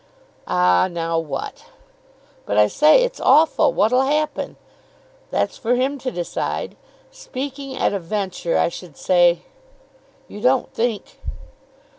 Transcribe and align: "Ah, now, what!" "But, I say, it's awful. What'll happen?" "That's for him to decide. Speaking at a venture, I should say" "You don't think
"Ah, 0.47 0.87
now, 0.91 1.19
what!" 1.19 1.65
"But, 2.47 2.57
I 2.57 2.65
say, 2.65 3.03
it's 3.03 3.19
awful. 3.19 3.71
What'll 3.71 4.01
happen?" 4.01 4.55
"That's 5.29 5.59
for 5.59 5.75
him 5.75 5.99
to 5.99 6.09
decide. 6.09 6.75
Speaking 7.11 7.77
at 7.77 7.93
a 7.93 7.99
venture, 7.99 8.57
I 8.57 8.69
should 8.69 8.97
say" 8.97 9.43
"You 10.27 10.41
don't 10.41 10.73
think 10.73 11.19